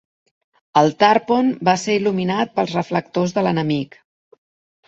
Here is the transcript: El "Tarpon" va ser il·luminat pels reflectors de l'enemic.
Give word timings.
El 0.81 0.89
"Tarpon" 1.03 1.51
va 1.69 1.77
ser 1.83 1.97
il·luminat 1.99 2.57
pels 2.57 2.75
reflectors 2.81 3.37
de 3.37 3.45
l'enemic. 3.49 4.01